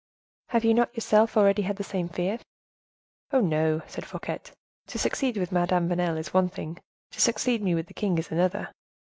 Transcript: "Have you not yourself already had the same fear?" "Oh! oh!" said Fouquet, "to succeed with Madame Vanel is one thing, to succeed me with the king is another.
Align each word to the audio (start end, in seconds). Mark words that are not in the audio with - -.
"Have 0.49 0.65
you 0.65 0.73
not 0.73 0.91
yourself 0.95 1.37
already 1.37 1.61
had 1.61 1.75
the 1.75 1.83
same 1.83 2.09
fear?" 2.09 2.39
"Oh! 3.31 3.47
oh!" 3.53 3.83
said 3.85 4.03
Fouquet, 4.03 4.39
"to 4.87 4.97
succeed 4.97 5.37
with 5.37 5.51
Madame 5.51 5.87
Vanel 5.89 6.17
is 6.17 6.33
one 6.33 6.49
thing, 6.49 6.79
to 7.11 7.21
succeed 7.21 7.61
me 7.61 7.75
with 7.75 7.85
the 7.85 7.93
king 7.93 8.17
is 8.17 8.31
another. 8.31 8.71